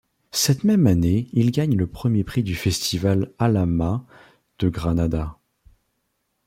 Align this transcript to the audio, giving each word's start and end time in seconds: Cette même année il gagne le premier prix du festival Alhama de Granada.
Cette 0.31 0.63
même 0.63 0.87
année 0.87 1.29
il 1.31 1.51
gagne 1.51 1.75
le 1.77 1.85
premier 1.85 2.23
prix 2.23 2.41
du 2.41 2.55
festival 2.55 3.31
Alhama 3.37 4.03
de 4.57 4.67
Granada. 4.67 5.37